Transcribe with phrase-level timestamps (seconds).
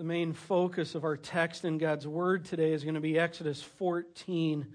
[0.00, 3.60] The main focus of our text in God's Word today is going to be Exodus
[3.60, 4.66] 14.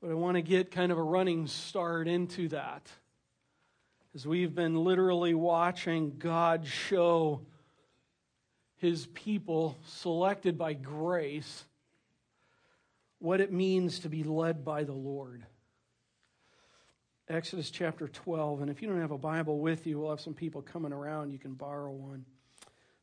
[0.00, 2.88] But I want to get kind of a running start into that.
[4.14, 7.40] As we've been literally watching God show
[8.76, 11.64] his people selected by grace
[13.18, 15.44] what it means to be led by the Lord.
[17.28, 18.60] Exodus chapter 12.
[18.60, 21.32] And if you don't have a Bible with you, we'll have some people coming around.
[21.32, 22.24] You can borrow one.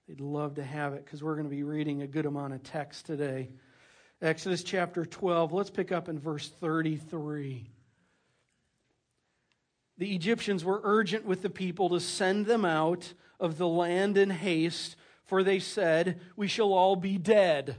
[0.07, 2.61] They'd love to have it because we're going to be reading a good amount of
[2.63, 3.49] text today.
[4.21, 5.53] Exodus chapter 12.
[5.53, 7.69] Let's pick up in verse 33.
[9.97, 14.29] The Egyptians were urgent with the people to send them out of the land in
[14.29, 17.77] haste, for they said, We shall all be dead.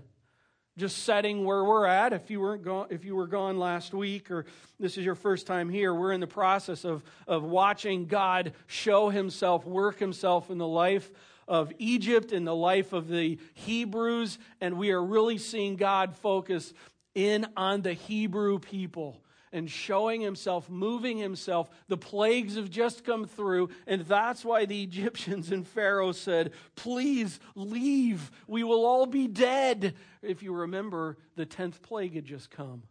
[0.78, 2.12] Just setting where we're at.
[2.14, 4.46] If you weren't gone, if you were gone last week, or
[4.80, 9.10] this is your first time here, we're in the process of, of watching God show
[9.10, 11.10] Himself, work Himself in the life
[11.48, 16.72] of Egypt and the life of the Hebrews, and we are really seeing God focus
[17.14, 19.20] in on the Hebrew people
[19.52, 21.70] and showing himself, moving himself.
[21.86, 27.38] The plagues have just come through, and that's why the Egyptians and Pharaoh said, Please
[27.54, 28.30] leave.
[28.48, 29.94] We will all be dead.
[30.22, 32.82] If you remember, the 10th plague had just come.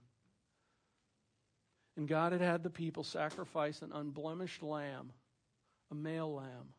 [1.97, 5.11] And God had had the people sacrifice an unblemished lamb,
[5.92, 6.73] a male lamb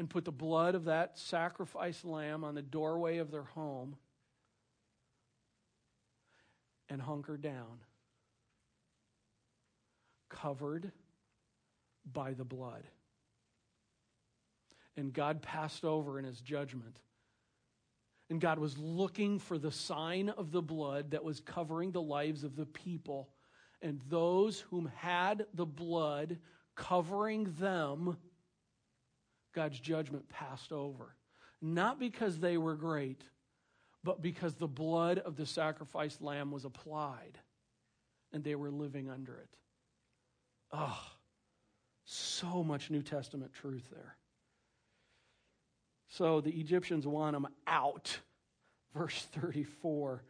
[0.00, 3.96] and put the blood of that sacrificed lamb on the doorway of their home
[6.88, 7.82] and hunker down,
[10.30, 10.90] covered
[12.10, 12.82] by the blood.
[14.96, 16.98] And God passed over in his judgment.
[18.30, 22.42] And God was looking for the sign of the blood that was covering the lives
[22.42, 23.28] of the people.
[23.82, 26.38] And those whom had the blood
[26.74, 28.16] covering them
[29.54, 31.14] God's judgment passed over.
[31.62, 33.22] Not because they were great,
[34.02, 37.38] but because the blood of the sacrificed lamb was applied
[38.32, 39.48] and they were living under it.
[40.72, 41.00] Oh,
[42.04, 44.16] so much New Testament truth there.
[46.08, 48.18] So the Egyptians want them out.
[48.94, 50.24] Verse 34.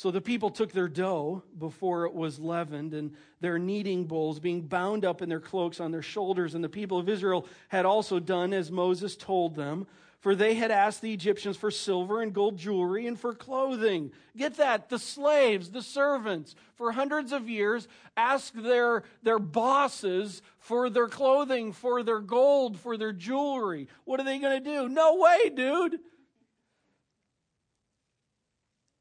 [0.00, 4.62] So the people took their dough before it was leavened, and their kneading bowls, being
[4.62, 6.54] bound up in their cloaks on their shoulders.
[6.54, 9.86] And the people of Israel had also done as Moses told them,
[10.20, 14.10] for they had asked the Egyptians for silver and gold jewelry and for clothing.
[14.34, 14.88] Get that?
[14.88, 17.86] The slaves, the servants, for hundreds of years,
[18.16, 23.86] asked their, their bosses for their clothing, for their gold, for their jewelry.
[24.06, 24.88] What are they going to do?
[24.88, 26.00] No way, dude.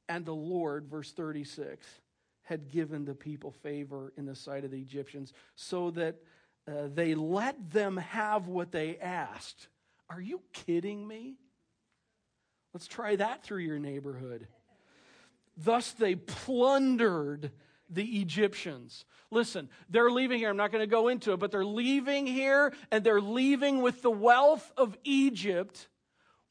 [0.10, 1.88] And the Lord, verse 36,
[2.42, 6.16] had given the people favor in the sight of the Egyptians so that
[6.68, 9.68] uh, they let them have what they asked.
[10.10, 11.36] Are you kidding me?
[12.74, 14.48] Let's try that through your neighborhood.
[15.56, 17.52] Thus they plundered
[17.90, 19.06] the Egyptians.
[19.32, 20.50] Listen, they're leaving here.
[20.50, 24.02] I'm not going to go into it, but they're leaving here and they're leaving with
[24.02, 25.88] the wealth of Egypt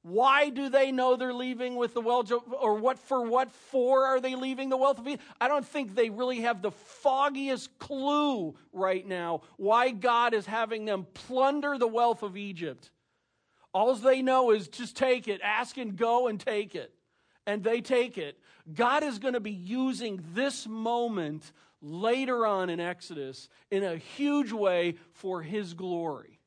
[0.08, 4.20] why do they know they're leaving with the wealth, or what for what for are
[4.20, 5.22] they leaving the wealth of Egypt?
[5.40, 10.86] I don't think they really have the foggiest clue right now why God is having
[10.86, 12.90] them plunder the wealth of Egypt.
[13.74, 16.92] All they know is just take it, ask and go and take it.
[17.46, 18.38] And they take it.
[18.74, 21.52] God is going to be using this moment
[21.82, 26.40] later on in Exodus in a huge way for his glory.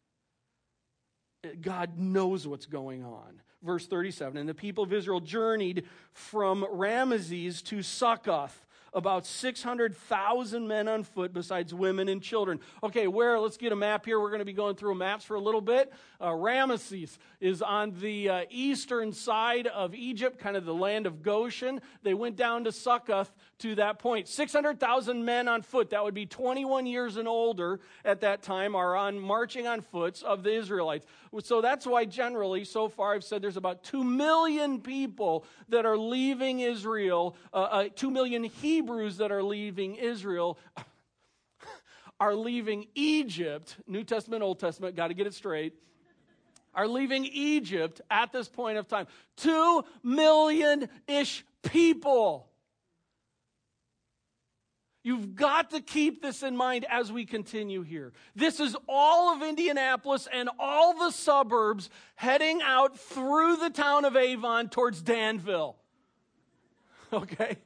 [1.62, 4.38] God knows what's going on verse 37.
[4.38, 11.34] And the people of Israel journeyed from Ramesses to Succoth about 600,000 men on foot,
[11.34, 12.60] besides women and children.
[12.84, 13.40] Okay, where?
[13.40, 14.20] Let's get a map here.
[14.20, 15.94] We're going to be going through maps for a little bit.
[16.20, 21.24] Uh, Ramesses is on the uh, eastern side of Egypt, kind of the land of
[21.24, 21.82] Goshen.
[22.04, 24.28] They went down to Succoth to that point.
[24.28, 28.96] 600,000 men on foot, that would be 21 years and older at that time, are
[28.96, 31.06] on marching on foot of the Israelites.
[31.44, 35.98] So that's why generally, so far, I've said there's about 2 million people that are
[35.98, 40.58] leaving Israel, uh, uh 2 million Hebrews Hebrews that are leaving Israel
[42.20, 45.74] are leaving Egypt, New Testament, Old Testament, got to get it straight,
[46.74, 49.06] are leaving Egypt at this point of time.
[49.38, 52.48] Two million ish people.
[55.04, 58.14] You've got to keep this in mind as we continue here.
[58.36, 64.16] This is all of Indianapolis and all the suburbs heading out through the town of
[64.16, 65.76] Avon towards Danville.
[67.14, 67.58] Okay?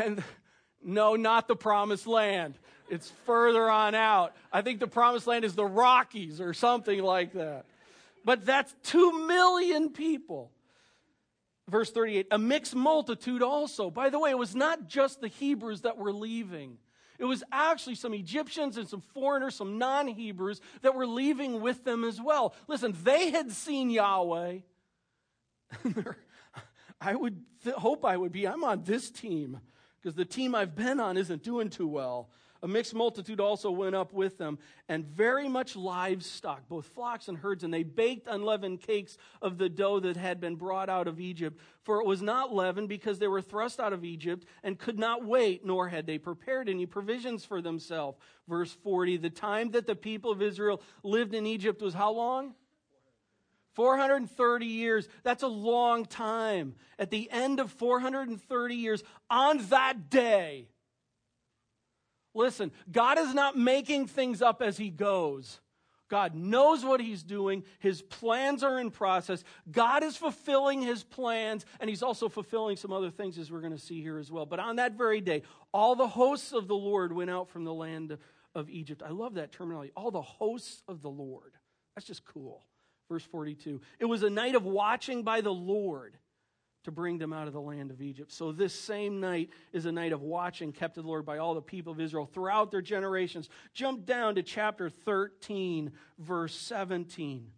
[0.00, 0.22] And
[0.82, 2.58] no, not the promised land.
[2.88, 4.34] It's further on out.
[4.52, 7.64] I think the promised land is the Rockies or something like that.
[8.24, 10.50] But that's two million people.
[11.68, 13.90] Verse 38 a mixed multitude also.
[13.90, 16.78] By the way, it was not just the Hebrews that were leaving.
[17.18, 21.84] It was actually some Egyptians and some foreigners, some non Hebrews that were leaving with
[21.84, 22.54] them as well.
[22.66, 24.58] Listen, they had seen Yahweh.
[27.00, 28.48] I would th- hope I would be.
[28.48, 29.60] I'm on this team
[30.00, 32.30] because the team I've been on isn't doing too well.
[32.62, 34.58] A mixed multitude also went up with them,
[34.88, 39.70] and very much livestock, both flocks and herds, and they baked unleavened cakes of the
[39.70, 41.58] dough that had been brought out of Egypt.
[41.84, 45.24] For it was not leavened, because they were thrust out of Egypt and could not
[45.24, 48.18] wait, nor had they prepared any provisions for themselves.
[48.46, 52.54] Verse 40 The time that the people of Israel lived in Egypt was how long?
[53.74, 55.08] 430 years.
[55.22, 56.74] That's a long time.
[56.98, 60.68] At the end of 430 years, on that day,
[62.34, 65.60] Listen, God is not making things up as he goes.
[66.08, 67.62] God knows what he's doing.
[67.78, 69.44] His plans are in process.
[69.70, 73.72] God is fulfilling his plans, and he's also fulfilling some other things, as we're going
[73.72, 74.44] to see here as well.
[74.44, 75.42] But on that very day,
[75.72, 78.18] all the hosts of the Lord went out from the land
[78.56, 79.02] of Egypt.
[79.06, 79.92] I love that terminology.
[79.96, 81.52] All the hosts of the Lord.
[81.94, 82.64] That's just cool.
[83.10, 83.80] Verse 42.
[83.98, 86.16] It was a night of watching by the Lord
[86.84, 88.30] to bring them out of the land of Egypt.
[88.30, 91.54] So, this same night is a night of watching kept to the Lord by all
[91.54, 93.48] the people of Israel throughout their generations.
[93.74, 95.90] Jump down to chapter 13,
[96.20, 97.50] verse 17.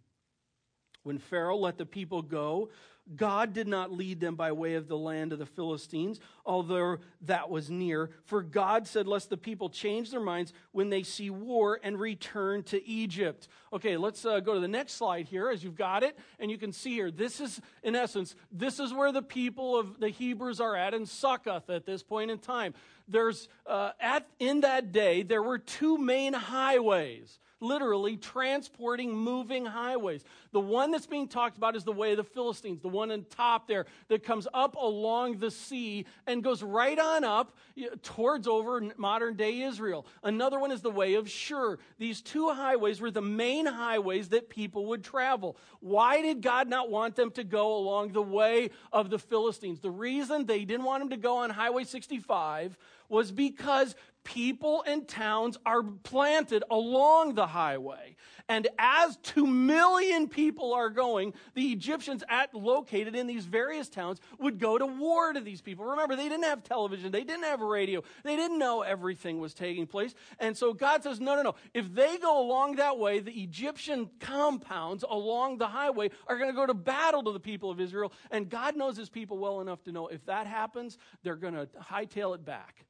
[1.03, 2.69] When Pharaoh let the people go,
[3.15, 7.49] God did not lead them by way of the land of the Philistines, although that
[7.49, 8.09] was near.
[8.25, 12.63] For God said, Lest the people change their minds when they see war and return
[12.63, 13.49] to Egypt.
[13.73, 16.17] Okay, let's uh, go to the next slide here as you've got it.
[16.39, 19.99] And you can see here, this is, in essence, this is where the people of
[19.99, 22.73] the Hebrews are at in Succoth at this point in time.
[23.09, 30.23] There's, uh, at, in that day, there were two main highways literally transporting moving highways.
[30.51, 33.25] The one that's being talked about is the way of the Philistines, the one on
[33.29, 37.55] top there that comes up along the sea and goes right on up
[38.03, 40.05] towards over modern day Israel.
[40.23, 41.77] Another one is the way of Shur.
[41.97, 45.57] These two highways were the main highways that people would travel.
[45.79, 49.79] Why did God not want them to go along the way of the Philistines?
[49.79, 52.77] The reason they didn't want them to go on Highway 65
[53.09, 58.15] was because people and towns are planted along the highway.
[58.49, 64.19] And as two million people are going, the Egyptians at located in these various towns
[64.37, 65.85] would go to war to these people.
[65.85, 69.87] Remember, they didn't have television, they didn't have radio, they didn't know everything was taking
[69.87, 70.13] place.
[70.39, 71.55] And so God says, no, no, no.
[71.73, 76.55] If they go along that way, the Egyptian compounds along the highway are going to
[76.55, 78.11] go to battle to the people of Israel.
[78.29, 81.67] And God knows his people well enough to know if that happens, they're going to
[81.81, 82.85] hightail it back.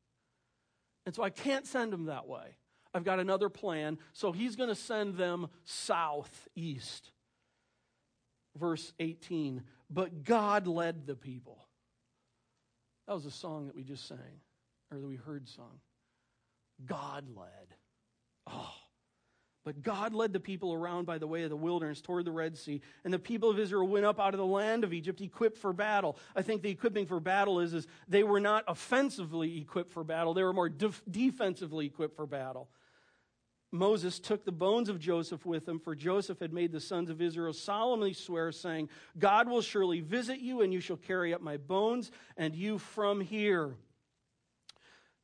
[1.05, 2.57] And so I can't send them that way.
[2.93, 3.97] I've got another plan.
[4.13, 7.11] So he's going to send them southeast.
[8.57, 9.63] Verse 18.
[9.89, 11.67] But God led the people.
[13.07, 14.41] That was a song that we just sang,
[14.91, 15.81] or that we heard sung.
[16.85, 17.75] God led.
[18.47, 18.73] Oh,
[19.63, 22.57] but God led the people around by the way of the wilderness toward the Red
[22.57, 25.57] Sea, and the people of Israel went up out of the land of Egypt equipped
[25.57, 26.17] for battle.
[26.35, 30.33] I think the equipping for battle is, is they were not offensively equipped for battle,
[30.33, 32.69] they were more def- defensively equipped for battle.
[33.71, 37.21] Moses took the bones of Joseph with him, for Joseph had made the sons of
[37.21, 41.57] Israel solemnly swear, saying, God will surely visit you, and you shall carry up my
[41.57, 43.75] bones, and you from here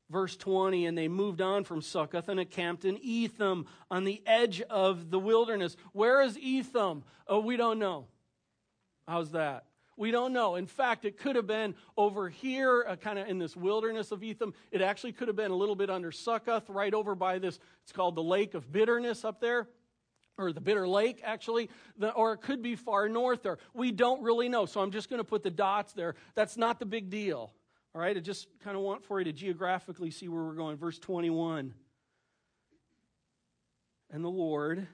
[0.09, 4.61] verse 20, and they moved on from Succoth and encamped in Etham on the edge
[4.61, 5.75] of the wilderness.
[5.93, 7.03] Where is Etham?
[7.27, 8.07] Oh, we don't know.
[9.07, 9.65] How's that?
[9.97, 10.55] We don't know.
[10.55, 14.23] In fact, it could have been over here, uh, kind of in this wilderness of
[14.23, 14.53] Etham.
[14.71, 17.91] It actually could have been a little bit under Succoth, right over by this, it's
[17.91, 19.67] called the Lake of Bitterness up there
[20.39, 23.57] or the Bitter Lake, actually, the, or it could be far north there.
[23.73, 26.15] We don't really know, so I'm just going to put the dots there.
[26.33, 27.51] That's not the big deal.
[27.95, 30.77] All right, I just kind of want for you to geographically see where we're going.
[30.77, 31.73] Verse 21.
[34.11, 34.87] And the Lord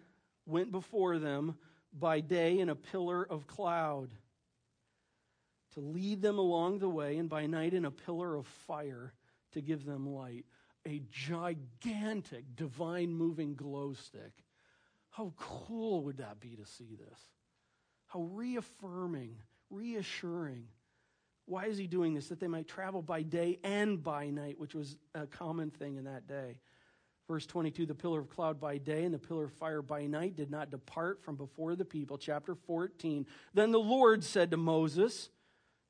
[0.46, 1.58] went before them
[1.92, 4.12] by day in a pillar of cloud
[5.74, 9.14] to lead them along the way, and by night in a pillar of fire
[9.52, 10.46] to give them light.
[10.88, 14.32] A gigantic, divine moving glow stick.
[15.10, 17.20] How cool would that be to see this?
[18.08, 19.36] How reaffirming,
[19.70, 20.68] reassuring
[21.46, 22.28] why is he doing this?
[22.30, 26.06] That they might travel by day and by night, which was a common thing in
[26.06, 26.58] that day.
[27.28, 30.36] Verse 22 the pillar of cloud by day and the pillar of fire by night
[30.36, 32.18] did not depart from before the people.
[32.18, 33.25] Chapter 14.
[33.54, 35.30] Then the Lord said to Moses,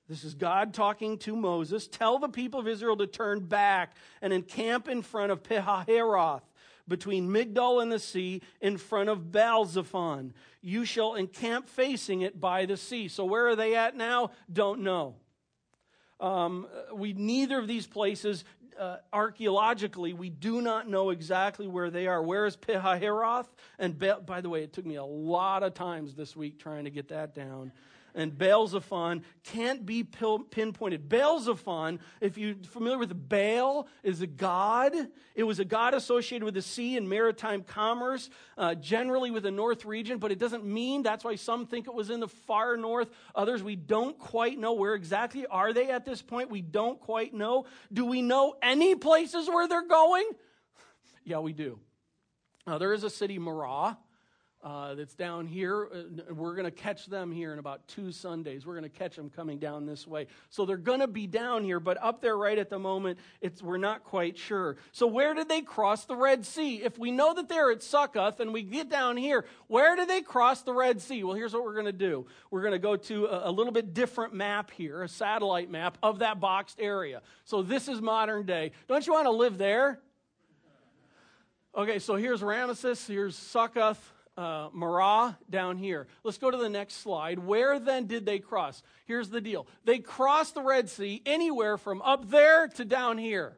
[0.08, 4.32] this is God talking to Moses, tell the people of Israel to turn back and
[4.32, 6.44] encamp in front of Pihahiroth
[6.88, 10.34] between Migdol and the sea, in front of Baal-zephon.
[10.62, 13.08] You shall encamp facing it by the sea.
[13.08, 14.30] So where are they at now?
[14.52, 15.16] Don't know.
[16.20, 18.44] Um, we neither of these places
[18.80, 22.22] uh, archaeologically, we do not know exactly where they are.
[22.22, 23.48] Where is Pihahiroth?
[23.80, 26.90] And by the way, it took me a lot of times this week trying to
[26.90, 27.72] get that down
[28.16, 31.08] and Baal-zephon can't be pinpointed.
[31.08, 34.94] Baal-zephon, if you're familiar with Baal, is a god.
[35.36, 39.52] It was a god associated with the sea and maritime commerce, uh, generally with the
[39.52, 42.78] north region, but it doesn't mean that's why some think it was in the far
[42.78, 43.10] north.
[43.36, 46.50] Others, we don't quite know where exactly are they at this point.
[46.50, 47.66] We don't quite know.
[47.92, 50.30] Do we know any places where they're going?
[51.26, 51.80] yeah, we do.
[52.66, 53.98] Now, there is a city, Marah,
[54.66, 55.88] uh, that's down here.
[55.94, 58.66] Uh, we're going to catch them here in about two Sundays.
[58.66, 60.26] We're going to catch them coming down this way.
[60.50, 63.62] So they're going to be down here, but up there right at the moment, it's,
[63.62, 64.78] we're not quite sure.
[64.92, 66.82] So where did they cross the Red Sea?
[66.84, 70.22] If we know that they're at Succoth and we get down here, where did they
[70.22, 71.24] cross the Red Sea?
[71.24, 72.26] Well, here's what we're going to do.
[72.50, 76.00] We're going to go to a, a little bit different map here, a satellite map
[76.02, 77.22] of that boxed area.
[77.44, 78.72] So this is modern day.
[78.88, 80.00] Don't you want to live there?
[81.78, 86.08] Okay, so here's Ramesses, here's Succoth, uh, Marah down here.
[86.24, 87.39] Let's go to the next slide.
[87.39, 88.84] Where then did they cross?
[89.06, 93.58] Here's the deal they crossed the Red Sea anywhere from up there to down here.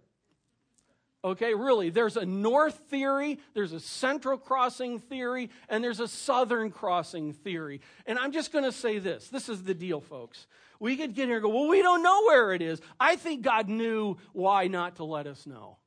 [1.24, 6.70] Okay, really, there's a north theory, there's a central crossing theory, and there's a southern
[6.70, 7.82] crossing theory.
[8.06, 10.48] And I'm just going to say this this is the deal, folks.
[10.80, 12.80] We could get here and go, well, we don't know where it is.
[13.00, 15.78] I think God knew why not to let us know.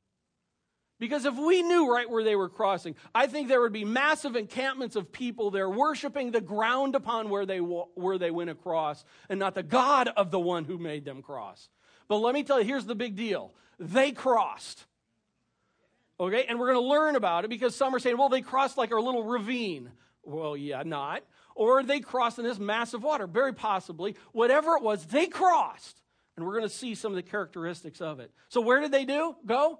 [1.01, 4.35] Because if we knew right where they were crossing, I think there would be massive
[4.35, 9.39] encampments of people there worshiping the ground upon where they, where they went across and
[9.39, 11.69] not the God of the one who made them cross.
[12.07, 13.51] But let me tell you, here's the big deal.
[13.79, 14.85] They crossed.
[16.19, 18.77] Okay, and we're going to learn about it because some are saying, well, they crossed
[18.77, 19.89] like a little ravine.
[20.21, 21.23] Well, yeah, not.
[21.55, 23.25] Or they crossed in this massive water.
[23.25, 24.17] Very possibly.
[24.33, 25.99] Whatever it was, they crossed.
[26.37, 28.31] And we're going to see some of the characteristics of it.
[28.49, 29.35] So, where did they do?
[29.47, 29.79] Go?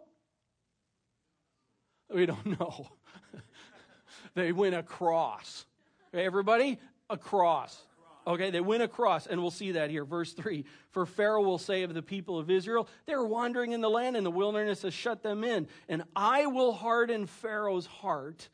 [2.14, 2.88] We don't know.
[4.36, 5.66] they went across.
[6.14, 6.80] Everybody?
[7.10, 7.86] Across.
[8.28, 10.06] Okay, they went across, and we'll see that here.
[10.06, 13.90] Verse 3 For Pharaoh will say of the people of Israel, They're wandering in the
[13.90, 15.68] land, and the wilderness has shut them in.
[15.90, 18.50] And I will harden Pharaoh's heart.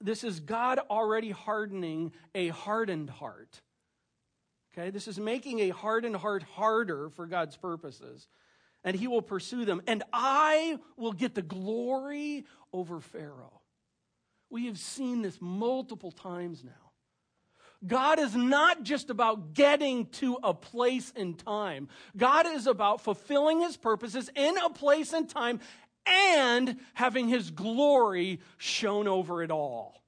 [0.00, 3.60] This is God already hardening a hardened heart.
[4.76, 8.26] Okay, this is making a hardened heart harder for God's purposes
[8.84, 13.60] and he will pursue them, and I will get the glory over Pharaoh.
[14.50, 16.70] We have seen this multiple times now.
[17.86, 21.88] God is not just about getting to a place in time.
[22.16, 25.60] God is about fulfilling his purposes in a place and time
[26.06, 30.02] and having his glory shown over it all.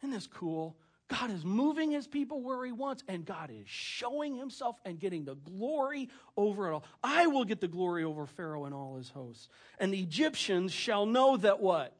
[0.00, 0.76] Isn't this cool?
[1.08, 5.24] God is moving his people where he wants, and God is showing himself and getting
[5.24, 6.84] the glory over it all.
[7.02, 9.48] I will get the glory over Pharaoh and all his hosts.
[9.78, 11.94] And the Egyptians shall know that what?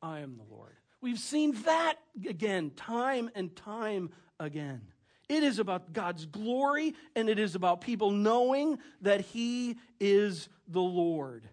[0.00, 0.76] I am the Lord.
[1.00, 4.82] We've seen that again, time and time again.
[5.28, 10.80] It is about God's glory, and it is about people knowing that he is the
[10.80, 11.48] Lord.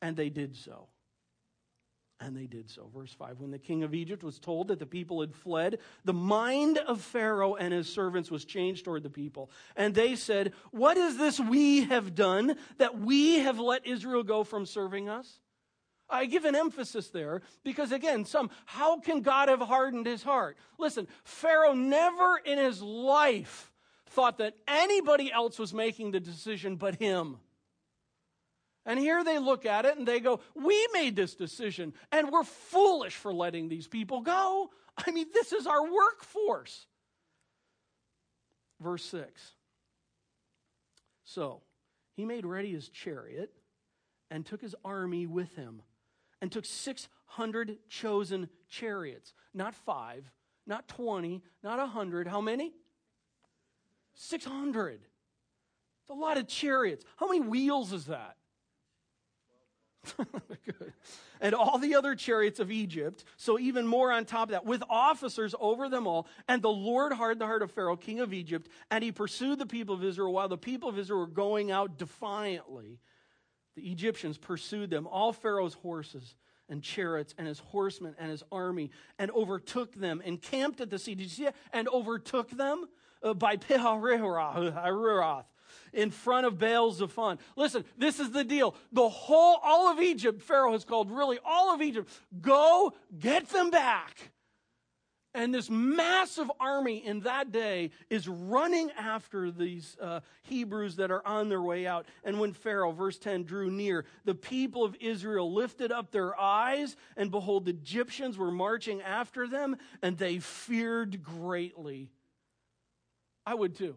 [0.00, 0.88] And they did so.
[2.20, 2.88] And they did so.
[2.94, 6.12] Verse 5 When the king of Egypt was told that the people had fled, the
[6.12, 9.50] mind of Pharaoh and his servants was changed toward the people.
[9.76, 14.44] And they said, What is this we have done that we have let Israel go
[14.44, 15.40] from serving us?
[16.08, 20.56] I give an emphasis there because, again, some, how can God have hardened his heart?
[20.78, 23.72] Listen, Pharaoh never in his life
[24.10, 27.38] thought that anybody else was making the decision but him.
[28.86, 32.44] And here they look at it and they go, We made this decision and we're
[32.44, 34.70] foolish for letting these people go.
[34.96, 36.86] I mean, this is our workforce.
[38.80, 39.52] Verse 6.
[41.24, 41.62] So
[42.14, 43.52] he made ready his chariot
[44.30, 45.82] and took his army with him
[46.40, 49.32] and took 600 chosen chariots.
[49.54, 50.30] Not five,
[50.66, 52.28] not 20, not 100.
[52.28, 52.72] How many?
[54.14, 55.00] 600.
[56.02, 57.04] It's a lot of chariots.
[57.16, 58.36] How many wheels is that?
[61.40, 64.82] And all the other chariots of Egypt, so even more on top of that, with
[64.88, 66.26] officers over them all.
[66.48, 69.66] And the Lord hardened the heart of Pharaoh, king of Egypt, and he pursued the
[69.66, 72.98] people of Israel while the people of Israel were going out defiantly.
[73.76, 76.34] The Egyptians pursued them, all Pharaoh's horses
[76.70, 81.14] and chariots and his horsemen and his army, and overtook them, encamped at the sea.
[81.14, 81.48] Did you see?
[81.74, 82.86] And overtook them
[83.22, 85.44] uh, by Pihahiroth
[85.92, 87.38] in front of Baal Zephon.
[87.56, 88.74] Listen, this is the deal.
[88.92, 93.70] The whole, all of Egypt, Pharaoh has called really all of Egypt, go get them
[93.70, 94.32] back.
[95.36, 101.26] And this massive army in that day is running after these uh, Hebrews that are
[101.26, 102.06] on their way out.
[102.22, 106.94] And when Pharaoh, verse 10, drew near, the people of Israel lifted up their eyes,
[107.16, 112.10] and behold, the Egyptians were marching after them, and they feared greatly.
[113.44, 113.96] I would too.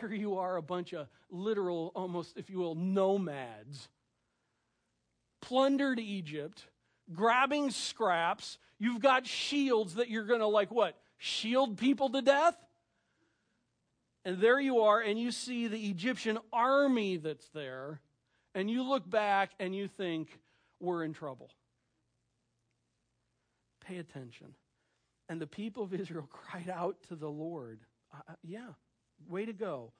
[0.00, 3.88] Here you are, a bunch of literal, almost, if you will, nomads,
[5.40, 6.66] plundered Egypt,
[7.12, 10.98] grabbing scraps You've got shields that you're going to, like, what?
[11.18, 12.56] Shield people to death?
[14.24, 18.00] And there you are, and you see the Egyptian army that's there,
[18.54, 20.40] and you look back and you think,
[20.80, 21.50] we're in trouble.
[23.86, 24.48] Pay attention.
[25.28, 27.80] And the people of Israel cried out to the Lord.
[28.12, 28.72] Uh, yeah,
[29.28, 29.92] way to go.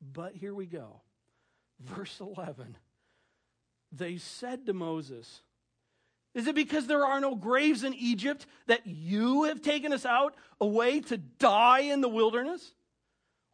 [0.00, 1.00] But here we go.
[1.80, 2.76] Verse 11.
[3.92, 5.40] They said to Moses,
[6.34, 10.34] is it because there are no graves in Egypt that you have taken us out
[10.60, 12.74] away to die in the wilderness?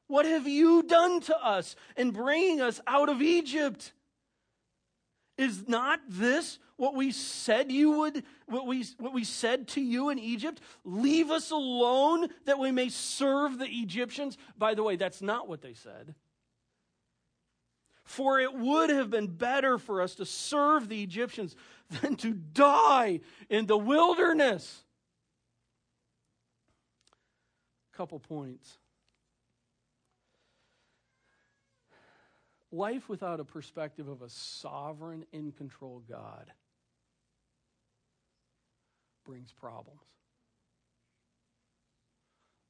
[0.07, 3.93] What have you done to us in bringing us out of Egypt?
[5.41, 10.11] Is not this what we said you would, what we, what we said to you
[10.11, 10.61] in Egypt?
[10.85, 14.37] Leave us alone that we may serve the Egyptians.
[14.59, 16.15] By the way, that's not what they said.
[18.05, 21.57] For it would have been better for us to serve the Egyptians
[22.03, 24.85] than to die in the wilderness.
[27.95, 28.77] Couple points.
[32.73, 36.53] Life without a perspective of a sovereign, in control God
[39.25, 40.00] brings problems.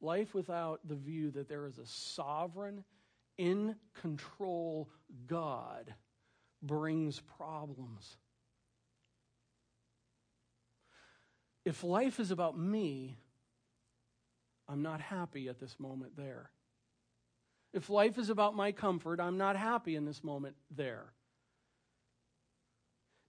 [0.00, 2.84] Life without the view that there is a sovereign,
[3.36, 4.88] in control
[5.26, 5.94] God
[6.62, 8.16] brings problems.
[11.64, 13.18] If life is about me,
[14.68, 16.50] I'm not happy at this moment there.
[17.72, 21.12] If life is about my comfort, I'm not happy in this moment there.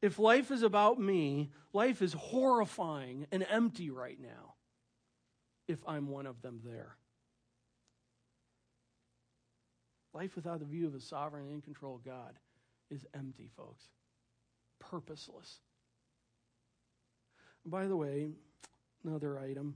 [0.01, 4.56] If life is about me, life is horrifying and empty right now
[5.67, 6.97] if I'm one of them there.
[10.13, 12.38] Life without the view of a sovereign and in control God
[12.89, 13.86] is empty, folks.
[14.80, 15.60] Purposeless.
[17.65, 18.32] By the way,
[19.06, 19.75] another item.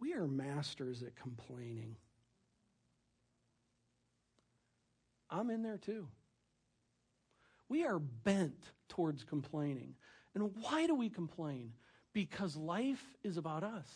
[0.00, 1.96] We are masters at complaining.
[5.36, 6.08] I'm in there too.
[7.68, 9.94] We are bent towards complaining.
[10.34, 11.72] And why do we complain?
[12.12, 13.88] Because life is about us.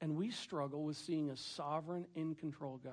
[0.00, 2.92] And we struggle with seeing a sovereign, in control God.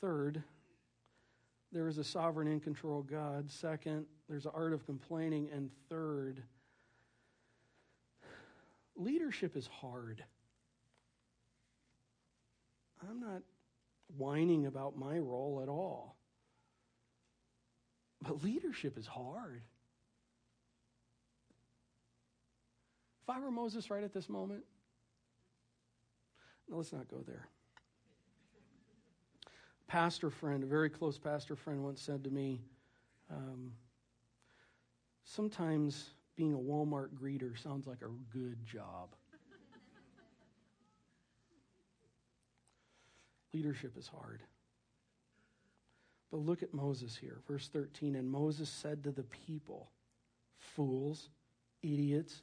[0.00, 0.42] Third,
[1.72, 3.50] there is a sovereign, in control God.
[3.50, 5.50] Second, there's an art of complaining.
[5.52, 6.42] And third,
[8.98, 10.22] leadership is hard.
[13.08, 13.42] I'm not
[14.16, 16.16] whining about my role at all.
[18.20, 19.62] But leadership is hard.
[23.22, 24.64] If I were Moses right at this moment,
[26.68, 27.46] no, let's not go there.
[29.86, 32.60] Pastor friend, a very close pastor friend, once said to me,
[33.30, 33.72] um,
[35.24, 39.08] sometimes being a Walmart greeter sounds like a good job.
[43.52, 44.40] Leadership is hard.
[46.30, 48.14] But look at Moses here, verse 13.
[48.14, 49.90] And Moses said to the people,
[50.58, 51.28] Fools,
[51.82, 52.42] idiots,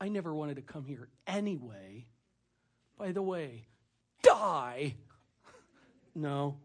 [0.00, 2.06] I never wanted to come here anyway.
[2.98, 3.66] By the way,
[4.22, 4.96] die.
[6.16, 6.56] no.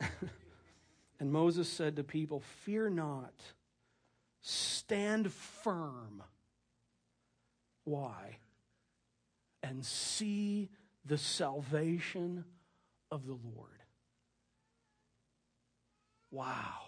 [1.18, 3.34] and Moses said to people, Fear not,
[4.46, 6.22] stand firm.
[7.84, 8.38] Why?
[9.62, 10.70] And see
[11.04, 12.44] the salvation
[13.10, 13.82] of the Lord.
[16.30, 16.78] Wow.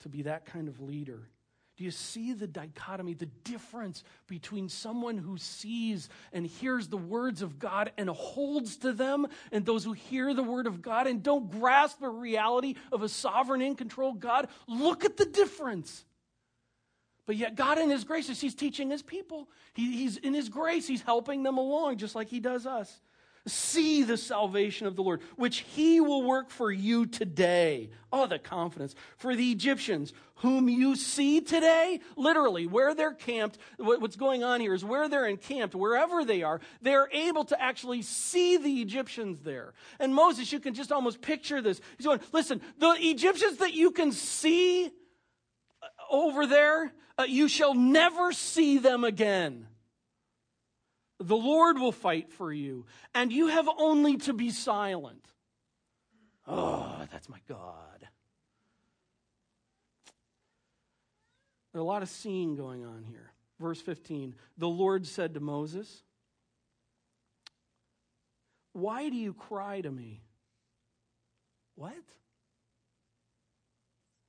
[0.00, 1.28] To be that kind of leader
[1.76, 7.42] do you see the dichotomy, the difference between someone who sees and hears the words
[7.42, 11.22] of God and holds to them, and those who hear the word of God and
[11.22, 14.48] don't grasp the reality of a sovereign in control God?
[14.66, 16.04] Look at the difference.
[17.26, 19.48] But yet, God, in His grace, He's teaching His people.
[19.74, 23.00] He, he's in His grace, He's helping them along, just like He does us.
[23.46, 27.90] See the salvation of the Lord, which he will work for you today.
[28.12, 28.94] Oh, the confidence.
[29.18, 34.74] For the Egyptians, whom you see today, literally, where they're camped, what's going on here
[34.74, 39.74] is where they're encamped, wherever they are, they're able to actually see the Egyptians there.
[40.00, 41.80] And Moses, you can just almost picture this.
[41.96, 47.74] He's going, listen, the Egyptians that you can see uh, over there, uh, you shall
[47.74, 49.68] never see them again.
[51.18, 55.26] The Lord will fight for you, and you have only to be silent.
[56.46, 58.08] Oh, that's my God.
[61.72, 63.32] There's a lot of seeing going on here.
[63.58, 66.02] Verse 15 The Lord said to Moses,
[68.72, 70.22] Why do you cry to me?
[71.74, 71.94] What?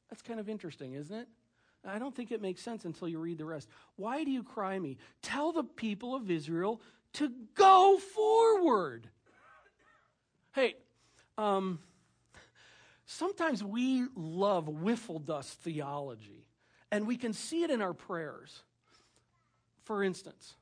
[0.09, 1.27] That's kind of interesting, isn't it?
[1.87, 3.69] I don't think it makes sense until you read the rest.
[3.95, 4.97] Why do you cry me?
[5.21, 6.81] Tell the people of Israel
[7.13, 9.09] to go forward.
[10.53, 10.75] Hey,
[11.37, 11.79] um,
[13.05, 16.45] sometimes we love wiffle dust theology,
[16.91, 18.63] and we can see it in our prayers.
[19.83, 20.55] For instance,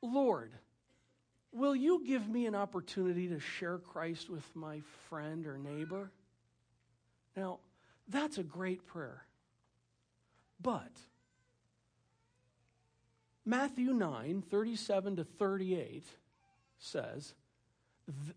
[0.00, 0.52] Lord,
[1.52, 6.10] will you give me an opportunity to share Christ with my friend or neighbor?
[7.36, 7.58] Now,
[8.08, 9.22] that's a great prayer.
[10.60, 10.92] But
[13.44, 16.04] Matthew 9, 37 to 38
[16.78, 17.34] says,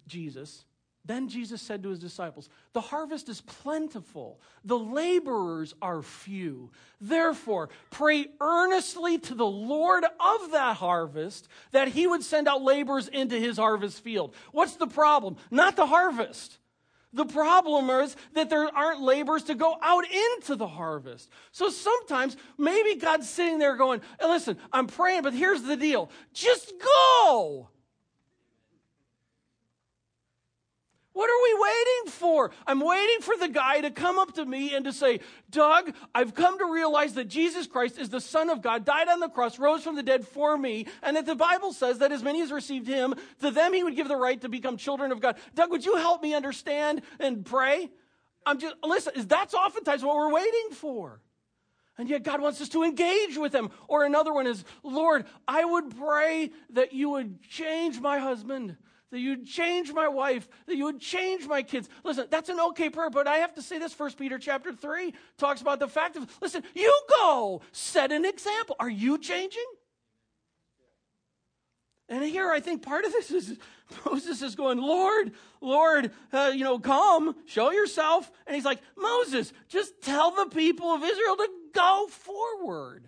[0.07, 0.65] Jesus,
[1.03, 6.71] then Jesus said to his disciples, The harvest is plentiful, the laborers are few.
[6.99, 13.07] Therefore, pray earnestly to the Lord of that harvest that he would send out laborers
[13.07, 14.35] into his harvest field.
[14.51, 15.37] What's the problem?
[15.49, 16.59] Not the harvest.
[17.13, 21.29] The problem is that there aren't laborers to go out into the harvest.
[21.51, 26.09] So sometimes maybe God's sitting there going, listen, I'm praying, but here's the deal.
[26.33, 27.69] Just go.
[31.13, 32.51] What are we waiting for?
[32.65, 35.19] I'm waiting for the guy to come up to me and to say,
[35.49, 39.19] Doug, I've come to realize that Jesus Christ is the Son of God, died on
[39.19, 42.23] the cross, rose from the dead for me, and that the Bible says that as
[42.23, 45.19] many as received him, to them he would give the right to become children of
[45.19, 45.35] God.
[45.53, 47.89] Doug, would you help me understand and pray?
[48.45, 51.21] I'm just, listen, that's oftentimes what we're waiting for.
[51.97, 53.69] And yet God wants us to engage with him.
[53.87, 58.77] Or another one is, Lord, I would pray that you would change my husband
[59.11, 61.89] that you'd change my wife, that you would change my kids.
[62.03, 63.93] Listen, that's an okay prayer, but I have to say this.
[63.93, 68.75] First Peter chapter 3 talks about the fact of, listen, you go, set an example.
[68.79, 69.65] Are you changing?
[72.09, 73.57] And here I think part of this is
[74.05, 78.31] Moses is going, Lord, Lord, uh, you know, come, show yourself.
[78.47, 83.07] And he's like, Moses, just tell the people of Israel to go forward.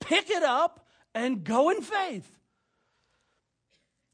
[0.00, 2.39] Pick it up and go in faith.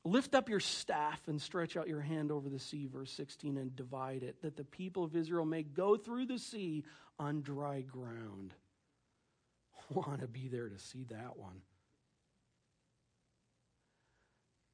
[0.06, 3.74] Lift up your staff and stretch out your hand over the sea, verse 16, and
[3.74, 6.84] divide it, that the people of Israel may go through the sea
[7.18, 8.54] on dry ground.
[9.92, 11.60] Want to be there to see that one.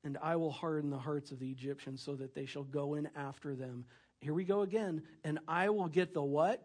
[0.05, 3.09] And I will harden the hearts of the Egyptians so that they shall go in
[3.16, 3.87] after them.
[4.21, 5.03] Here we go again.
[5.25, 6.62] And I will get the what?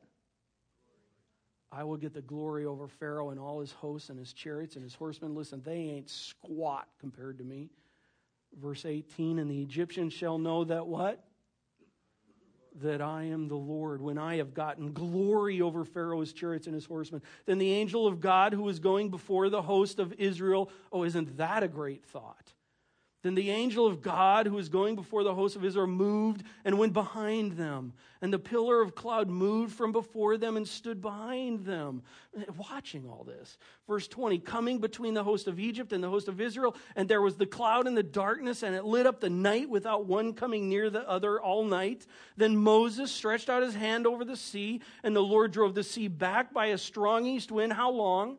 [1.71, 4.83] I will get the glory over Pharaoh and all his hosts and his chariots and
[4.83, 5.35] his horsemen.
[5.35, 7.69] Listen, they ain't squat compared to me.
[8.61, 11.23] Verse 18, and the Egyptians shall know that what?
[12.81, 16.85] That I am the Lord when I have gotten glory over Pharaoh's chariots and his
[16.85, 17.21] horsemen.
[17.45, 21.37] Then the angel of God who is going before the host of Israel, oh, isn't
[21.37, 22.53] that a great thought?
[23.27, 26.79] Then the angel of God, who was going before the host of Israel, moved and
[26.79, 27.91] went behind them.
[28.21, 32.03] And the pillar of cloud moved from before them and stood behind them,
[32.55, 33.57] watching all this.
[33.85, 37.21] Verse 20 coming between the host of Egypt and the host of Israel, and there
[37.21, 40.69] was the cloud and the darkness, and it lit up the night without one coming
[40.69, 42.07] near the other all night.
[42.37, 46.07] Then Moses stretched out his hand over the sea, and the Lord drove the sea
[46.07, 47.73] back by a strong east wind.
[47.73, 48.37] How long?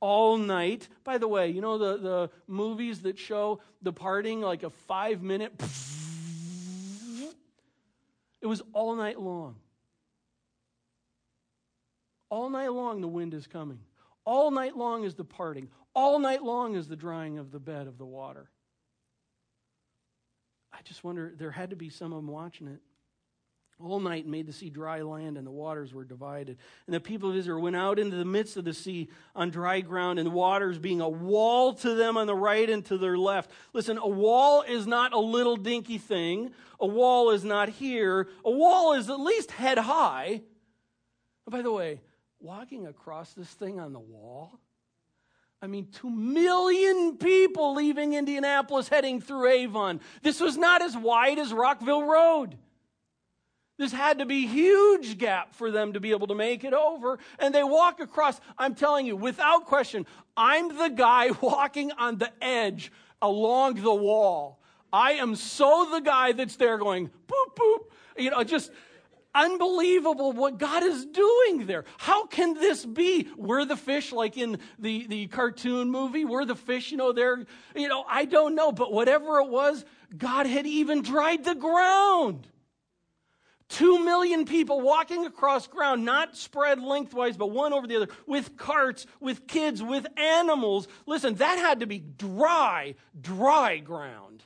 [0.00, 0.88] All night.
[1.04, 5.22] By the way, you know the, the movies that show the parting like a five
[5.22, 5.52] minute.
[8.40, 9.56] It was all night long.
[12.28, 13.78] All night long, the wind is coming.
[14.24, 15.68] All night long is the parting.
[15.94, 18.50] All night long is the drying of the bed of the water.
[20.72, 22.80] I just wonder, there had to be some of them watching it
[23.80, 26.58] all night made the sea dry land, and the waters were divided.
[26.86, 29.80] And the people of Israel went out into the midst of the sea on dry
[29.80, 33.18] ground, and the waters being a wall to them on the right and to their
[33.18, 33.50] left.
[33.72, 36.52] Listen, a wall is not a little dinky thing.
[36.80, 38.28] A wall is not here.
[38.44, 40.42] A wall is at least head high.
[41.48, 42.00] By the way,
[42.40, 44.60] walking across this thing on the wall,
[45.60, 50.00] I mean, two million people leaving Indianapolis heading through Avon.
[50.22, 52.58] This was not as wide as Rockville Road.
[53.76, 57.18] This had to be huge gap for them to be able to make it over.
[57.38, 60.06] And they walk across, I'm telling you, without question,
[60.36, 64.60] I'm the guy walking on the edge along the wall.
[64.92, 67.78] I am so the guy that's there going, boop, boop.
[68.16, 68.70] You know, just
[69.34, 71.84] unbelievable what God is doing there.
[71.98, 73.28] How can this be?
[73.36, 76.24] We're the fish, like in the, the cartoon movie.
[76.24, 77.44] We're the fish, you know, there.
[77.74, 79.84] You know, I don't know, but whatever it was,
[80.16, 82.46] God had even dried the ground.
[83.74, 88.56] Two million people walking across ground, not spread lengthwise, but one over the other, with
[88.56, 90.86] carts, with kids, with animals.
[91.06, 94.44] Listen, that had to be dry, dry ground.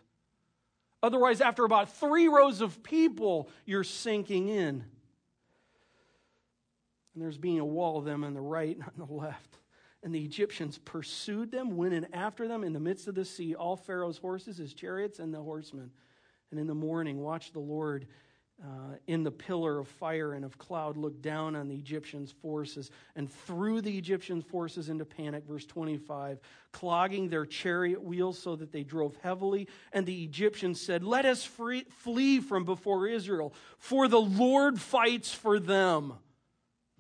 [1.03, 4.83] Otherwise, after about three rows of people, you're sinking in.
[7.13, 9.59] And there's being a wall of them on the right and on the left.
[10.03, 13.55] And the Egyptians pursued them, went in after them in the midst of the sea,
[13.55, 15.91] all Pharaoh's horses, his chariots, and the horsemen.
[16.51, 18.07] And in the morning, watch the Lord
[18.63, 22.91] uh, in the pillar of fire and of cloud looked down on the Egyptians' forces
[23.15, 25.45] and threw the Egyptian forces into panic.
[25.47, 26.41] Verse 25,
[26.73, 29.69] clogging their chariot wheels so that they drove heavily.
[29.93, 35.33] And the Egyptians said, Let us free, flee from before Israel, for the Lord fights
[35.33, 36.15] for them.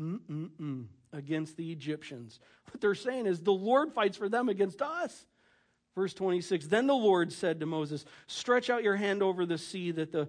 [0.00, 2.38] Mm-mm-mm, against the Egyptians.
[2.70, 5.26] What they're saying is, the Lord fights for them against us.
[5.96, 9.90] Verse 26 Then the Lord said to Moses, Stretch out your hand over the sea
[9.90, 10.28] that the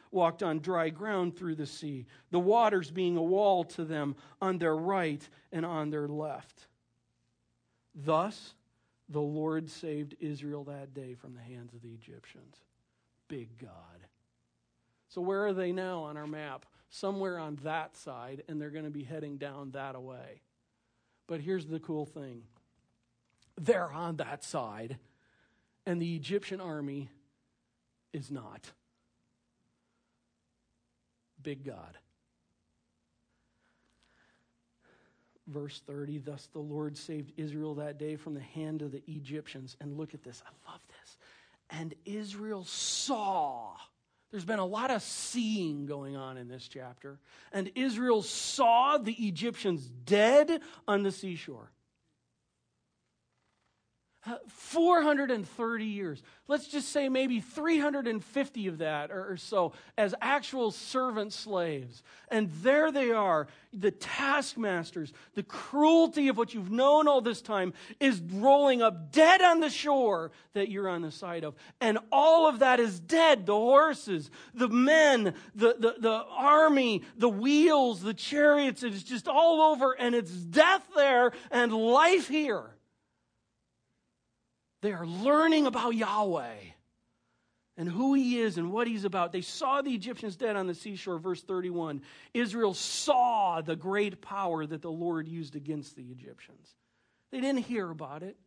[0.11, 4.57] walked on dry ground through the sea, the waters being a wall to them on
[4.57, 6.67] their right and on their left.
[7.95, 8.53] Thus,
[9.09, 12.57] the Lord saved Israel that day from the hands of the Egyptians.
[13.27, 13.71] Big God.
[15.09, 16.65] So, where are they now on our map?
[16.89, 20.41] Somewhere on that side, and they're going to be heading down that away.
[21.27, 22.43] But here's the cool thing
[23.57, 24.97] they're on that side,
[25.85, 27.09] and the Egyptian army
[28.13, 28.71] is not
[31.43, 31.97] big God.
[35.47, 39.75] Verse 30 Thus the Lord saved Israel that day from the hand of the Egyptians.
[39.81, 40.41] And look at this.
[40.45, 41.17] I love this.
[41.69, 43.75] And Israel saw.
[44.31, 47.19] There's been a lot of seeing going on in this chapter.
[47.51, 51.71] And Israel saw the Egyptians dead on the seashore.
[54.47, 56.21] 430 years.
[56.47, 62.03] Let's just say maybe 350 of that or, so as actual servant slaves.
[62.29, 65.11] And there they are, the taskmasters.
[65.33, 69.71] The cruelty of what you've known all this time is rolling up dead on the
[69.71, 71.55] shore that you're on the side of.
[71.79, 77.29] And all of that is dead the horses, the men, the, the, the army, the
[77.29, 78.83] wheels, the chariots.
[78.83, 82.75] It's just all over, and it's death there and life here.
[84.81, 86.55] They are learning about Yahweh
[87.77, 89.31] and who he is and what he's about.
[89.31, 92.01] They saw the Egyptians dead on the seashore, verse 31.
[92.33, 96.75] Israel saw the great power that the Lord used against the Egyptians.
[97.31, 98.37] They didn't hear about it,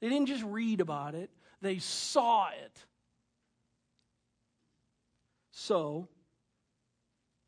[0.00, 2.84] they didn't just read about it, they saw it.
[5.52, 6.08] So,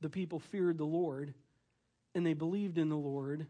[0.00, 1.32] the people feared the Lord
[2.14, 3.46] and they believed in the Lord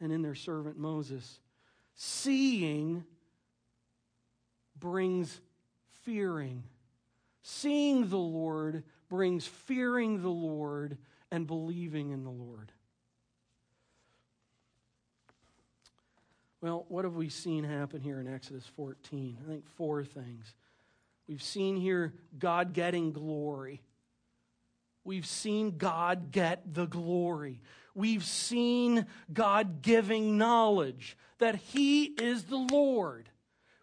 [0.00, 1.40] and in their servant Moses,
[1.94, 3.04] seeing
[4.82, 5.40] brings
[6.02, 6.64] fearing.
[7.42, 10.98] Seeing the Lord brings fearing the Lord
[11.30, 12.72] and believing in the Lord.
[16.60, 19.38] Well, what have we seen happen here in Exodus 14?
[19.42, 20.54] I think four things.
[21.28, 23.82] We've seen here God getting glory.
[25.04, 27.60] We've seen God get the glory.
[27.94, 33.28] We've seen God giving knowledge that He is the Lord.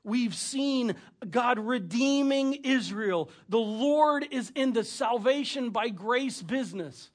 [0.03, 0.95] We've seen
[1.29, 3.29] God redeeming Israel.
[3.49, 7.09] The Lord is in the salvation by grace business.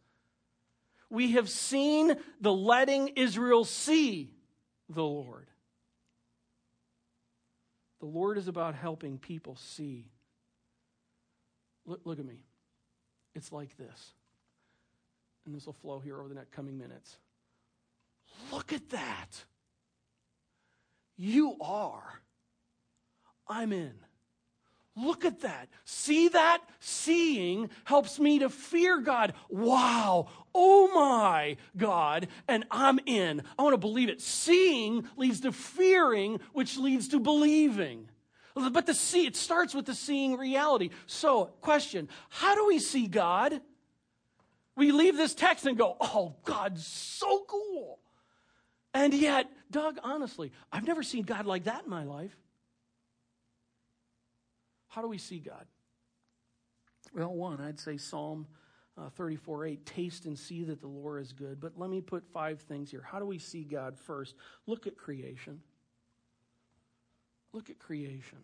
[1.11, 4.33] We have seen the letting Israel see
[4.89, 5.49] the Lord.
[8.01, 10.11] The Lord is about helping people see.
[11.87, 12.45] Look, look at me.
[13.35, 14.13] It's like this.
[15.47, 17.17] And this will flow here over the next coming minutes.
[18.53, 19.45] Look at that.
[21.17, 22.21] You are
[23.49, 23.93] I'm in.
[24.97, 25.69] Look at that.
[25.85, 26.63] See that?
[26.79, 29.35] Seeing helps me to fear God.
[29.49, 30.29] Wow.
[30.55, 32.29] Oh my God.
[32.47, 33.43] And I'm in.
[33.59, 34.21] I want to believe it.
[34.21, 38.09] Seeing leads to fearing, which leads to believing.
[38.55, 40.91] But the see, it starts with the seeing reality.
[41.07, 43.61] So, question How do we see God?
[44.77, 48.01] We leave this text and go, oh, God's so cool.
[48.93, 52.37] And yet, Doug, honestly, I've never seen God like that in my life.
[54.95, 55.67] How do we see God?
[57.13, 58.47] Well, one, I'd say Psalm
[58.97, 61.59] uh, 34 8, taste and see that the Lord is good.
[61.61, 63.03] But let me put five things here.
[63.05, 64.37] How do we see God first?
[64.67, 65.61] Look at creation.
[67.53, 68.39] Look at creation.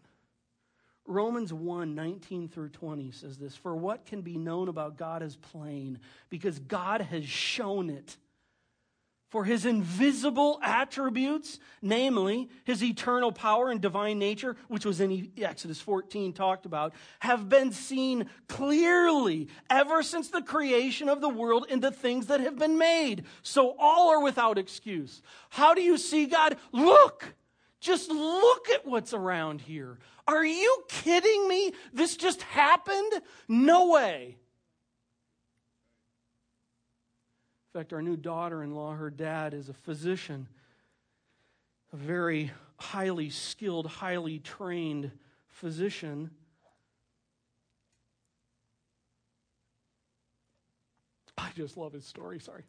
[1.06, 5.36] Romans 1 19 through 20 says this For what can be known about God is
[5.36, 8.16] plain, because God has shown it.
[9.30, 15.80] For his invisible attributes, namely his eternal power and divine nature, which was in Exodus
[15.80, 21.78] 14 talked about, have been seen clearly ever since the creation of the world in
[21.78, 23.24] the things that have been made.
[23.42, 25.22] So all are without excuse.
[25.48, 26.56] How do you see God?
[26.72, 27.34] Look!
[27.78, 29.98] Just look at what's around here.
[30.26, 31.72] Are you kidding me?
[31.92, 33.12] This just happened?
[33.48, 34.36] No way.
[37.72, 40.48] In fact, our new daughter in law, her dad is a physician,
[41.92, 45.12] a very highly skilled, highly trained
[45.46, 46.30] physician.
[51.38, 52.64] I just love his story, sorry.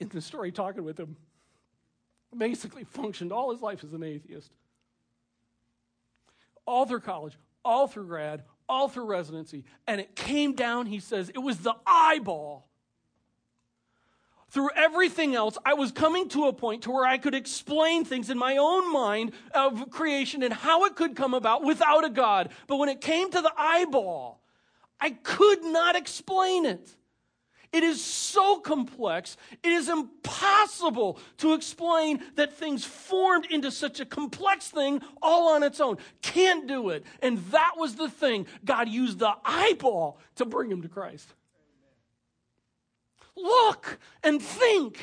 [0.00, 1.16] In the story, talking with him,
[2.36, 4.52] basically functioned all his life as an atheist.
[6.66, 9.64] All through college, all through grad, all through residency.
[9.86, 12.68] And it came down, he says, it was the eyeball.
[14.56, 18.30] Through everything else, I was coming to a point to where I could explain things
[18.30, 22.48] in my own mind of creation and how it could come about without a God.
[22.66, 24.40] But when it came to the eyeball,
[24.98, 26.88] I could not explain it.
[27.70, 34.06] It is so complex, it is impossible to explain that things formed into such a
[34.06, 35.98] complex thing all on its own.
[36.22, 37.04] Can't do it.
[37.20, 38.46] And that was the thing.
[38.64, 41.28] God used the eyeball to bring him to Christ.
[43.36, 45.00] Look and think.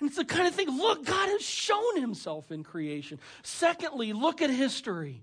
[0.00, 3.20] And it's the kind of thing, look, God has shown himself in creation.
[3.42, 5.22] Secondly, look at history.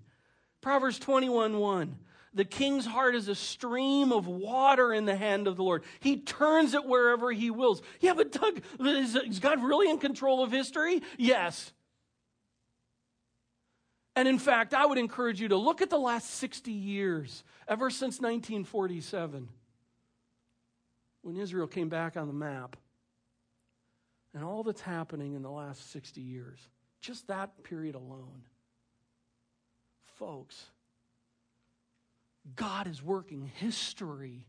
[0.61, 1.97] Proverbs 21 1.
[2.33, 5.83] The king's heart is a stream of water in the hand of the Lord.
[5.99, 7.81] He turns it wherever he wills.
[7.99, 11.01] Yeah, but Doug, is, is God really in control of history?
[11.17, 11.73] Yes.
[14.15, 17.89] And in fact, I would encourage you to look at the last 60 years, ever
[17.89, 19.49] since 1947,
[21.21, 22.75] when Israel came back on the map,
[24.33, 26.59] and all that's happening in the last 60 years.
[27.01, 28.43] Just that period alone.
[30.17, 30.65] Folks,
[32.55, 34.45] God is working history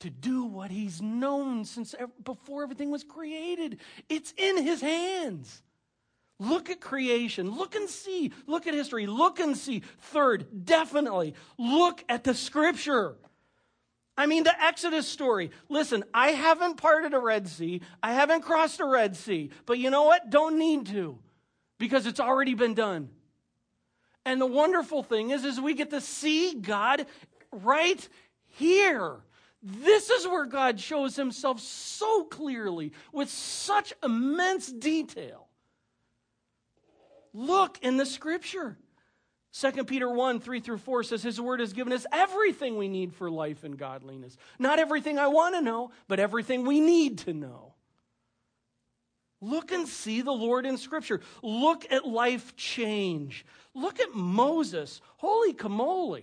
[0.00, 3.78] to do what He's known since before everything was created.
[4.08, 5.62] It's in His hands.
[6.38, 7.54] Look at creation.
[7.54, 8.32] Look and see.
[8.46, 9.06] Look at history.
[9.06, 9.82] Look and see.
[10.00, 13.16] Third, definitely, look at the scripture.
[14.16, 15.50] I mean, the Exodus story.
[15.68, 17.80] Listen, I haven't parted a Red Sea.
[18.02, 19.50] I haven't crossed a Red Sea.
[19.64, 20.30] But you know what?
[20.30, 21.18] Don't need to
[21.78, 23.08] because it's already been done.
[24.24, 27.06] And the wonderful thing is, is we get to see God
[27.50, 28.06] right
[28.46, 29.16] here.
[29.62, 35.48] This is where God shows himself so clearly with such immense detail.
[37.32, 38.76] Look in the scripture.
[39.52, 43.14] 2 Peter 1 3 through 4 says, His word has given us everything we need
[43.14, 44.36] for life and godliness.
[44.58, 47.74] Not everything I want to know, but everything we need to know.
[49.42, 51.20] Look and see the Lord in Scripture.
[51.42, 53.44] Look at life change.
[53.74, 55.00] Look at Moses.
[55.16, 56.20] Holy camole.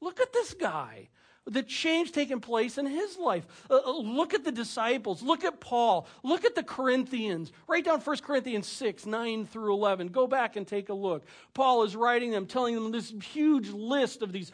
[0.00, 1.08] Look at this guy
[1.46, 3.44] the change taking place in his life.
[3.68, 5.22] Uh, uh, look at the disciples.
[5.22, 6.06] Look at Paul.
[6.22, 7.50] Look at the Corinthians.
[7.66, 10.08] Write down 1 Corinthians 6, 9 through 11.
[10.08, 11.24] Go back and take a look.
[11.52, 14.52] Paul is writing them, telling them this huge list of these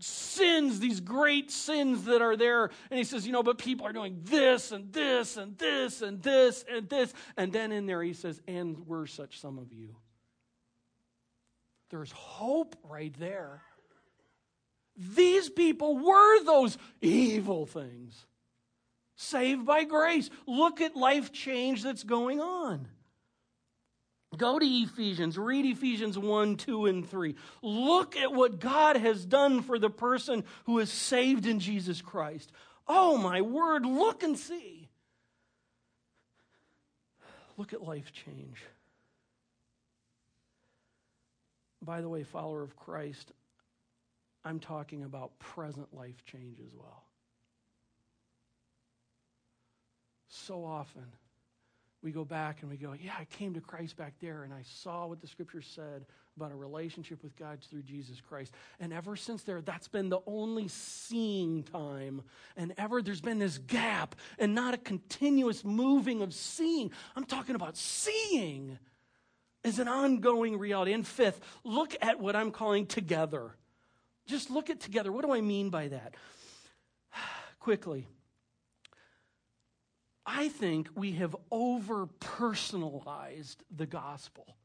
[0.00, 2.70] sins, these great sins that are there.
[2.90, 6.20] And he says, you know, but people are doing this and this and this and
[6.22, 7.14] this and this.
[7.36, 9.94] And then in there he says, and we're such some of you.
[11.90, 13.62] There's hope right there.
[14.96, 18.26] These people were those evil things.
[19.16, 20.30] Saved by grace.
[20.46, 22.88] Look at life change that's going on.
[24.36, 27.34] Go to Ephesians, read Ephesians 1, 2, and 3.
[27.62, 32.52] Look at what God has done for the person who is saved in Jesus Christ.
[32.86, 34.90] Oh, my word, look and see.
[37.56, 38.62] Look at life change.
[41.86, 43.32] by the way, follower of Christ,
[44.46, 47.02] I'm talking about present life change as well.
[50.28, 51.06] So often,
[52.00, 54.62] we go back and we go, Yeah, I came to Christ back there and I
[54.62, 58.52] saw what the scripture said about a relationship with God through Jesus Christ.
[58.78, 62.22] And ever since there, that's been the only seeing time.
[62.56, 66.92] And ever there's been this gap and not a continuous moving of seeing.
[67.16, 68.78] I'm talking about seeing
[69.64, 70.92] is an ongoing reality.
[70.92, 73.56] And fifth, look at what I'm calling together.
[74.26, 75.12] Just look at together.
[75.12, 76.14] What do I mean by that?
[77.60, 78.06] Quickly.
[80.24, 84.56] I think we have over personalized the gospel.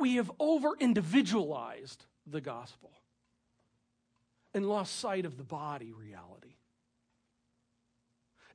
[0.00, 2.92] We have over individualized the gospel
[4.54, 6.54] and lost sight of the body reality.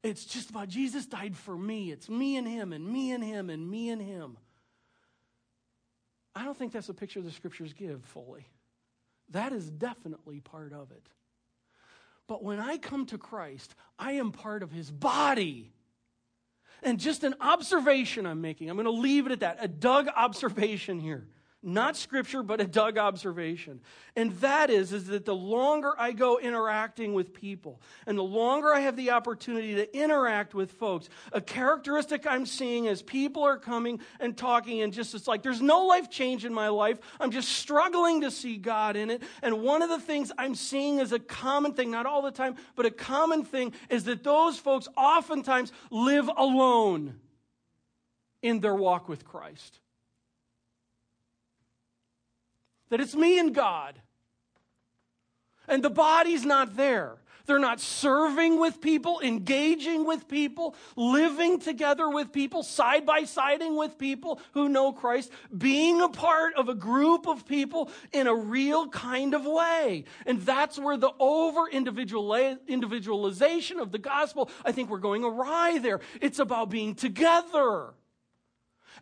[0.01, 1.91] It's just about Jesus died for me.
[1.91, 4.37] It's me and him, and me and him, and me and him.
[6.35, 8.47] I don't think that's a picture the scriptures give fully.
[9.31, 11.07] That is definitely part of it.
[12.27, 15.71] But when I come to Christ, I am part of his body.
[16.83, 20.07] And just an observation I'm making, I'm going to leave it at that, a Doug
[20.15, 21.27] observation here.
[21.61, 23.81] Not scripture, but a Doug observation.
[24.15, 28.73] And that is, is that the longer I go interacting with people, and the longer
[28.73, 33.57] I have the opportunity to interact with folks, a characteristic I'm seeing as people are
[33.57, 36.97] coming and talking, and just it's like there's no life change in my life.
[37.19, 39.21] I'm just struggling to see God in it.
[39.41, 42.55] And one of the things I'm seeing is a common thing, not all the time,
[42.77, 47.19] but a common thing, is that those folks oftentimes live alone
[48.41, 49.81] in their walk with Christ
[52.89, 53.99] that it's me and God.
[55.67, 57.17] And the body's not there.
[57.45, 63.75] They're not serving with people, engaging with people, living together with people, side by siding
[63.75, 68.35] with people who know Christ, being a part of a group of people in a
[68.35, 70.03] real kind of way.
[70.27, 76.01] And that's where the over individualization of the gospel, I think we're going awry there.
[76.21, 77.95] It's about being together.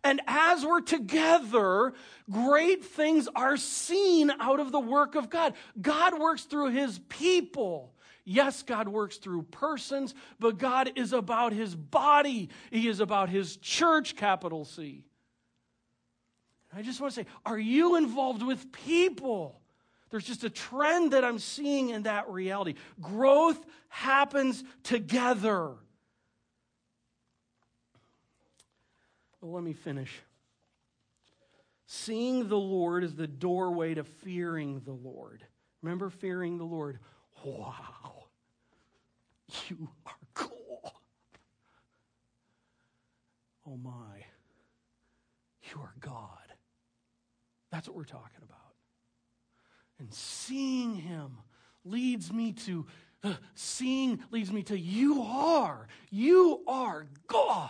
[0.04, 1.94] And as we're together,
[2.30, 5.54] great things are seen out of the work of God.
[5.82, 7.94] God works through his people.
[8.24, 12.50] Yes, God works through persons, but God is about his body.
[12.72, 15.06] He is about his church, capital C.
[16.76, 19.62] I just want to say, are you involved with people?
[20.10, 22.76] There's just a trend that I'm seeing in that reality.
[23.02, 25.72] Growth happens together.
[29.42, 30.22] Well, let me finish.
[31.86, 35.46] Seeing the Lord is the doorway to fearing the Lord.
[35.82, 37.00] Remember fearing the Lord?
[37.46, 38.26] Wow,
[39.70, 40.94] you are cool.
[43.66, 44.26] Oh my,
[45.64, 46.30] you are God.
[47.72, 48.58] That's what we're talking about.
[50.00, 51.38] And seeing Him
[51.86, 52.86] leads me to,
[53.24, 57.70] uh, seeing leads me to, you are, you are God.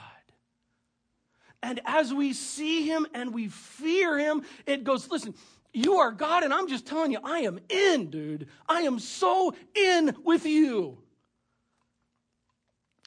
[1.63, 5.33] And as we see him and we fear him, it goes, listen,
[5.73, 8.47] you are God, and I'm just telling you, I am in, dude.
[8.67, 10.97] I am so in with you.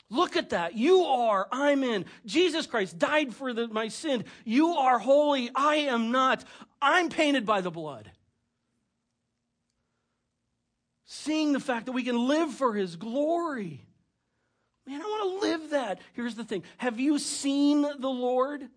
[0.08, 0.74] Look at that.
[0.74, 2.04] You are, I'm in.
[2.26, 4.24] Jesus Christ died for the, my sin.
[4.44, 5.50] You are holy.
[5.54, 6.44] I am not.
[6.82, 8.10] I'm painted by the blood.
[11.04, 13.86] Seeing the fact that we can live for his glory.
[14.90, 16.00] Man, I want to live that.
[16.14, 18.68] Here's the thing Have you seen the Lord?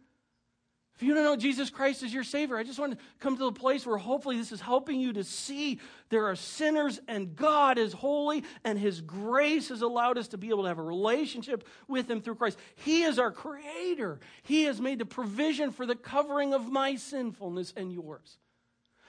[0.95, 3.45] If you don't know Jesus Christ as your Savior, I just want to come to
[3.45, 7.80] the place where hopefully this is helping you to see there are sinners and God
[7.80, 11.68] is holy and His grace has allowed us to be able to have a relationship
[11.88, 12.59] with Him through Christ.
[12.76, 14.20] He is our Creator.
[14.43, 18.38] He has made the provision for the covering of my sinfulness and yours.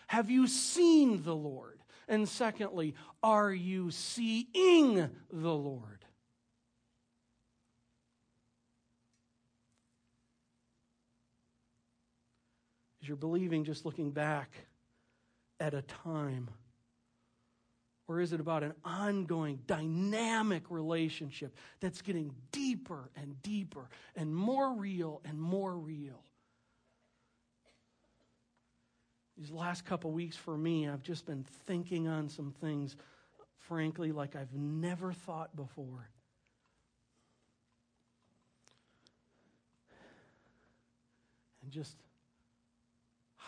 [0.07, 1.80] Have you seen the Lord?
[2.09, 6.03] And secondly, are you seeing the Lord?
[13.05, 14.50] Is you're believing just looking back
[15.61, 16.48] at a time?
[18.09, 24.72] Or is it about an ongoing, dynamic relationship that's getting deeper and deeper and more
[24.72, 26.22] real and more real?
[29.36, 32.96] These last couple weeks for me, I've just been thinking on some things,
[33.59, 36.09] frankly, like I've never thought before.
[41.62, 41.96] And just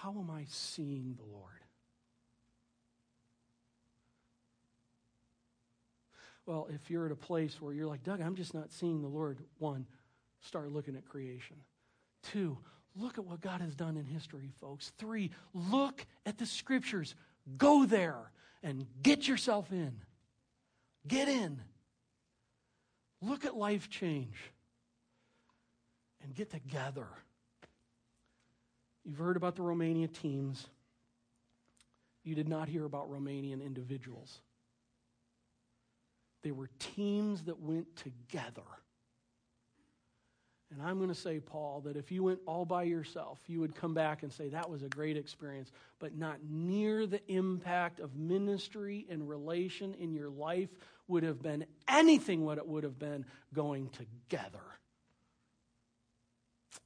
[0.06, 1.50] how am I seeing the Lord?
[6.46, 9.08] Well, if you're at a place where you're like, Doug, I'm just not seeing the
[9.08, 9.84] Lord, one,
[10.42, 11.56] start looking at creation.
[12.22, 12.56] Two,
[12.98, 14.92] Look at what God has done in history, folks.
[14.96, 17.14] Three, look at the scriptures.
[17.58, 18.32] Go there
[18.62, 19.92] and get yourself in.
[21.06, 21.60] Get in.
[23.20, 24.36] Look at life change
[26.22, 27.06] and get together.
[29.06, 30.66] You've heard about the Romania teams.
[32.24, 34.40] You did not hear about Romanian individuals.
[36.42, 38.62] They were teams that went together.
[40.72, 43.76] And I'm going to say, Paul, that if you went all by yourself, you would
[43.76, 48.16] come back and say, that was a great experience, but not near the impact of
[48.16, 50.70] ministry and relation in your life
[51.06, 54.58] would have been anything what it would have been going together.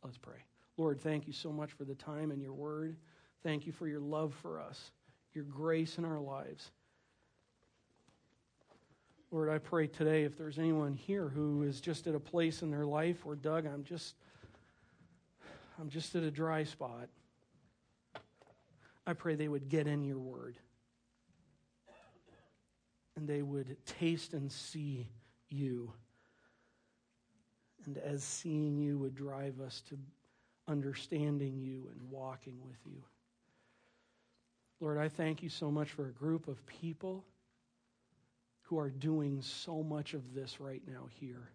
[0.04, 0.49] Let's pray.
[0.80, 2.96] Lord, thank you so much for the time and your word.
[3.42, 4.92] Thank you for your love for us,
[5.34, 6.70] your grace in our lives.
[9.30, 12.70] Lord, I pray today if there's anyone here who is just at a place in
[12.70, 14.14] their life where, Doug, I'm just,
[15.78, 17.10] I'm just at a dry spot.
[19.06, 20.56] I pray they would get in your word
[23.16, 25.10] and they would taste and see
[25.50, 25.92] you.
[27.84, 29.98] And as seeing you would drive us to
[30.70, 33.02] understanding you and walking with you.
[34.80, 37.24] Lord, I thank you so much for a group of people
[38.62, 41.50] who are doing so much of this right now here.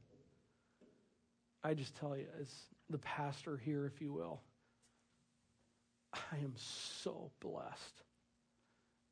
[1.63, 2.47] I just tell you, as
[2.89, 4.41] the pastor here, if you will,
[6.13, 8.03] I am so blessed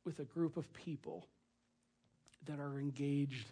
[0.06, 1.26] with a group of people
[2.45, 3.47] that are engaged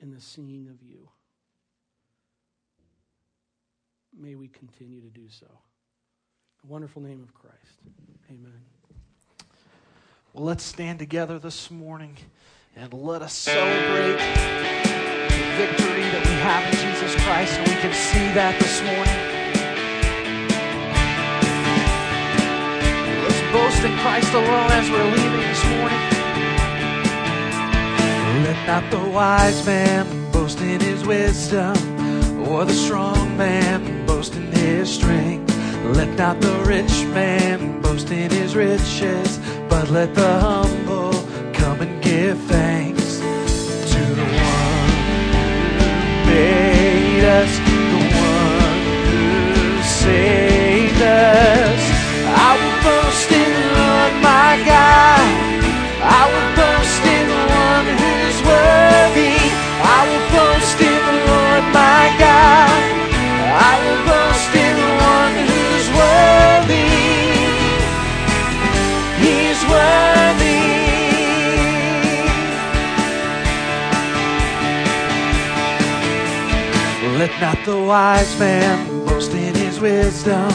[0.00, 1.08] in the seeing of you.
[4.16, 5.46] May we continue to do so.
[6.62, 7.80] The wonderful name of Christ.
[8.30, 8.60] Amen.
[10.32, 12.16] Well, let's stand together this morning
[12.76, 17.58] and let us celebrate the victory that we have in Jesus Christ.
[17.58, 19.18] And we can see that this morning.
[23.24, 26.18] Let's boast in Christ alone as we're leaving this morning.
[28.44, 31.74] Let not the wise man boast in his wisdom,
[32.48, 35.54] or the strong man boast in his strength.
[35.84, 39.38] Let not the rich man boast in his riches,
[39.68, 41.12] but let the humble
[41.52, 43.18] come and give thanks
[43.92, 44.90] to the one
[45.34, 45.90] who
[46.30, 47.52] made us,
[47.92, 48.80] the one
[49.56, 51.57] who saved us.
[77.40, 80.50] Not the wise man boast in his wisdom,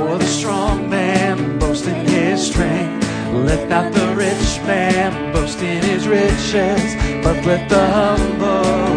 [0.00, 3.06] or the strong man boast in his strength.
[3.34, 8.95] Let not the rich man boast in his riches, but let the humble